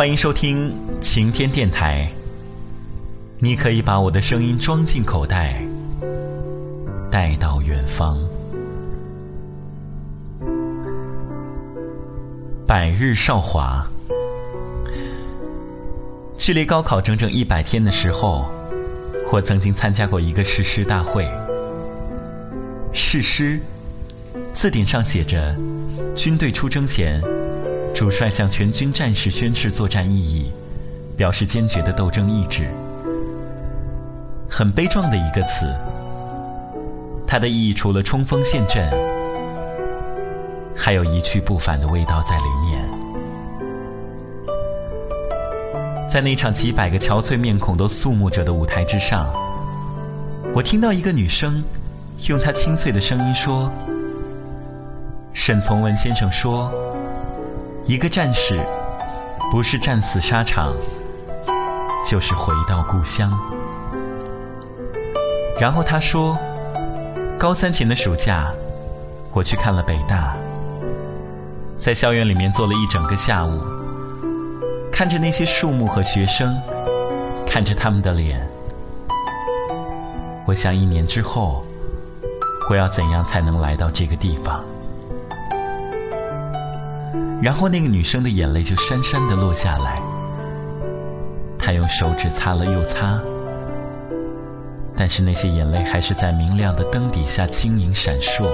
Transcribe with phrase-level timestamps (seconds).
[0.00, 2.10] 欢迎收听晴天电台。
[3.38, 5.62] 你可以把我的声音装进口袋，
[7.10, 8.18] 带到远方。
[12.66, 13.86] 百日韶华，
[16.38, 18.50] 距离高考整整一百天的时候，
[19.30, 21.28] 我曾经参加过一个誓师大会。
[22.90, 23.60] 誓师，
[24.54, 25.54] 字典上写着：
[26.14, 27.22] 军队出征前。
[28.00, 30.50] 主帅向全军战士宣誓作战意义，
[31.18, 32.66] 表示坚决的斗争意志。
[34.48, 35.66] 很悲壮的一个词，
[37.26, 38.90] 它的意义除了冲锋陷阵，
[40.74, 42.82] 还有一去不返的味道在里面。
[46.08, 49.30] 在那场几百个憔悴面孔都肃穆着的舞台之上，
[50.54, 51.62] 我听到一个女生
[52.28, 53.70] 用她清脆的声音说
[55.34, 56.72] ：“沈从文先生说。”
[57.84, 58.60] 一个战士，
[59.50, 60.72] 不是战死沙场，
[62.04, 63.32] 就是回到故乡。
[65.58, 66.38] 然后他说
[67.38, 68.52] ：“高三前的暑假，
[69.32, 70.36] 我去看了北大，
[71.76, 73.60] 在校园里面坐了一整个下午，
[74.92, 76.56] 看着那些树木和学生，
[77.46, 78.48] 看着他们的脸，
[80.46, 81.62] 我想一年之后，
[82.68, 84.62] 我要怎样才能来到这个地方？”
[87.42, 90.00] 然后那个女生的眼泪就潸潸的落下来，
[91.58, 93.20] 她用手指擦了又擦，
[94.96, 98.46] 但是那些眼泪还是在明亮的灯底下晶莹闪烁。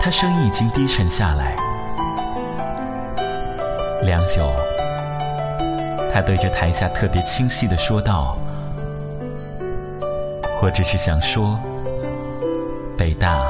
[0.00, 1.54] 她声音已经低沉下来，
[4.02, 4.50] 良久，
[6.12, 8.38] 她对着台下特别清晰的说道
[10.62, 11.58] ：“我只是想说，
[12.96, 13.42] 北大。”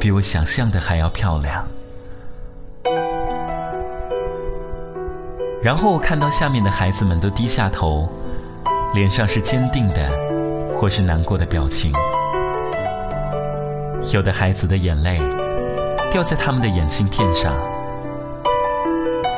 [0.00, 1.68] 比我想象的还要漂亮。
[5.62, 8.08] 然后我看到下面的孩子们都低下头，
[8.94, 10.10] 脸上是坚定的，
[10.74, 11.92] 或是难过的表情。
[14.10, 15.20] 有的孩子的眼泪
[16.10, 17.52] 掉在他们的眼镜片上，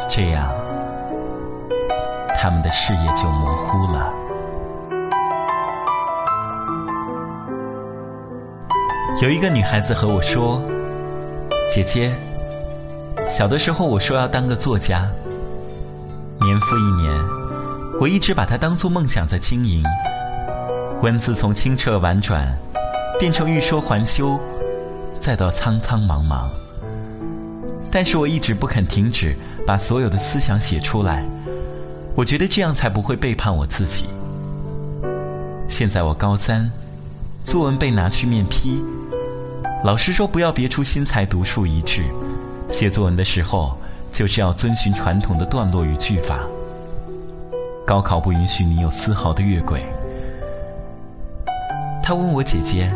[0.09, 0.49] 这样
[2.41, 4.22] 他们的视野就模糊了。
[9.23, 10.61] 有一个女孩子和我说
[11.71, 12.13] ：“姐姐，
[13.29, 15.09] 小的时候我说要当个作家。
[16.41, 17.15] 年复一年，
[18.01, 19.81] 我一直把它当做梦想在经营。
[21.03, 22.53] 文字从清澈婉转，
[23.17, 24.41] 变成欲说还休，
[25.21, 26.49] 再到苍苍茫茫。
[27.93, 31.25] 但是我一直不肯停止，把所有的思想写出来。
[32.17, 34.07] 我觉得这样才不会背叛我自己。
[35.69, 36.69] 现在我高三，
[37.45, 38.83] 作文被拿去面批。”
[39.85, 42.05] 老师说：“不要别出心裁，独树一帜。
[42.69, 43.77] 写作文的时候，
[44.13, 46.41] 就是要遵循传统的段落与句法。
[47.85, 49.85] 高考不允许你有丝毫的越轨。”
[52.01, 52.89] 他问我姐姐：“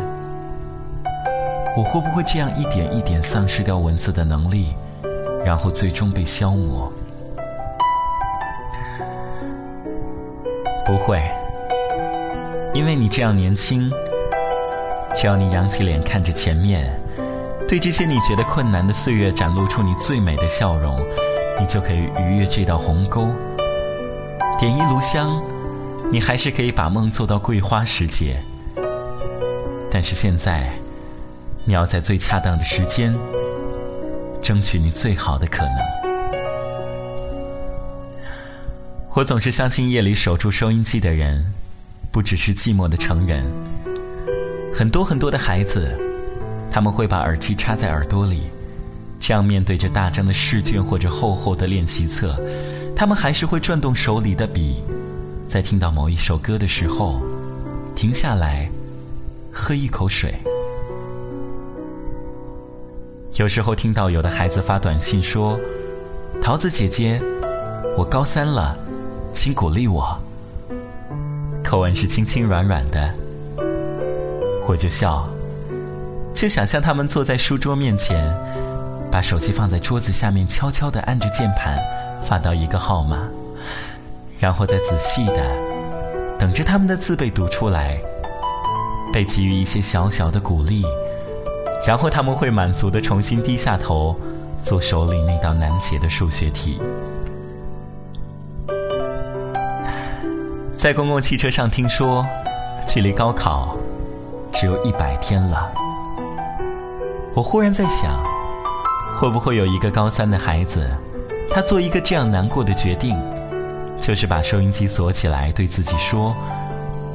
[1.77, 4.73] 我会不会这样一点一点丧失掉文字的能力，
[5.45, 6.91] 然后最终被消磨？”
[10.85, 11.21] 不会，
[12.73, 13.91] 因为你这样年轻。
[15.15, 16.87] 只要你扬起脸看着前面，
[17.67, 20.99] 对这些你觉得困难的岁月展露出你最美的笑容，
[21.59, 23.27] 你就可以逾越这道鸿沟。
[24.59, 25.41] 点一炉香，
[26.11, 28.41] 你还是可以把梦做到桂花时节。
[29.89, 30.71] 但是现在，
[31.65, 33.15] 你要在最恰当的时间，
[34.41, 35.77] 争取你最好的可能。
[39.13, 41.43] 我总是相信夜里守住收音机的人，
[42.11, 43.43] 不只是寂寞的成人。
[44.77, 45.97] 很多很多的孩子，
[46.69, 48.43] 他们会把耳机插在耳朵里，
[49.19, 52.39] 这样面对着大张的试卷或者厚厚的练习册，
[52.95, 54.83] 他们还是会转动手里的笔，
[55.47, 57.19] 在听到某一首歌的时候，
[57.95, 58.69] 停下来，
[59.51, 60.31] 喝一口水。
[63.33, 65.59] 有时候听到有的孩子发短信说
[66.39, 67.19] ：“桃子姐姐，
[67.97, 68.77] 我高三了，
[69.33, 70.15] 请鼓励我。”
[71.65, 73.11] 口吻是轻轻软软的。
[74.69, 75.25] 我就笑，
[76.33, 78.21] 就想象他们坐在书桌面前，
[79.09, 81.79] 把手机放在桌子下面，悄悄地按着键盘，
[82.21, 83.17] 发到一个号码，
[84.37, 85.49] 然后再仔细的
[86.37, 87.97] 等着他们的字被读出来，
[89.13, 90.83] 被给予一些小小的鼓励，
[91.87, 94.13] 然后他们会满足的重新低下头，
[94.61, 96.77] 做手里那道难解的数学题。
[100.75, 102.27] 在公共汽车上听说，
[102.85, 103.77] 距离高考。
[104.59, 105.71] 只有一百天了，
[107.35, 108.19] 我忽然在想，
[109.13, 110.89] 会不会有一个高三的孩子，
[111.51, 113.15] 他做一个这样难过的决定，
[113.99, 116.35] 就是把收音机锁起来，对自己说：“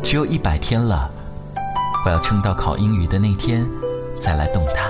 [0.04, 1.10] 只有一百天了，
[2.06, 3.66] 我要撑到考英语的那天，
[4.20, 4.88] 再来动它。”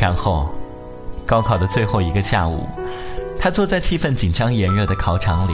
[0.00, 0.48] 然后，
[1.26, 2.66] 高考的最后一个下午，
[3.38, 5.52] 他坐在气氛紧张炎热的考场里，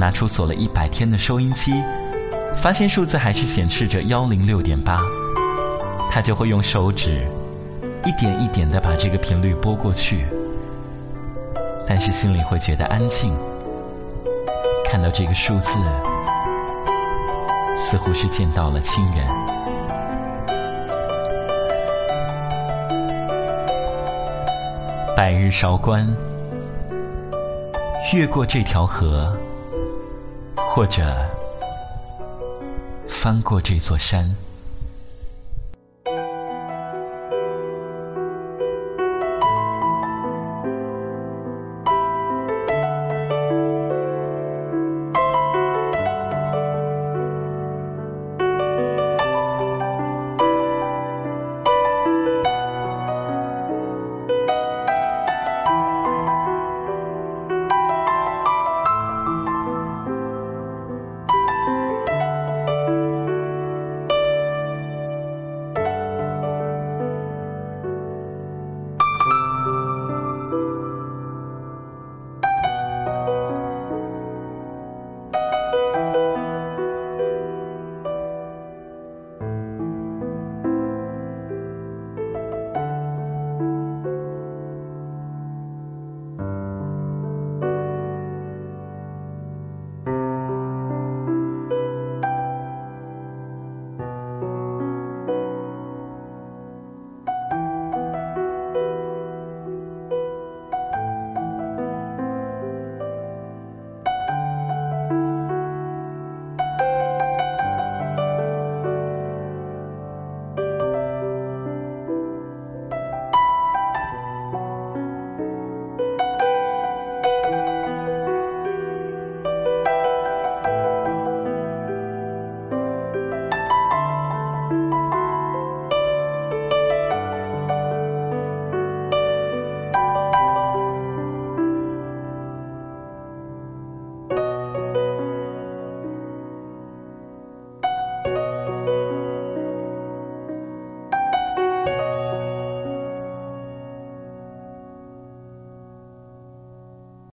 [0.00, 1.80] 拿出锁了一百天的收音机，
[2.56, 5.00] 发现数字还是显示着幺零六点八，
[6.10, 7.26] 他就会用手指。
[8.04, 10.26] 一点一点的把这个频率拨过去，
[11.86, 13.32] 但是心里会觉得安静。
[14.84, 15.78] 看到这个数字，
[17.76, 19.24] 似乎是见到了亲人。
[25.16, 26.04] 百日韶关，
[28.12, 29.32] 越过这条河，
[30.56, 31.14] 或者
[33.22, 34.34] 翻过这座山。